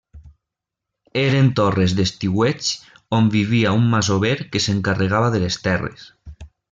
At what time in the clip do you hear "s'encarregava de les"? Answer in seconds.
4.67-5.61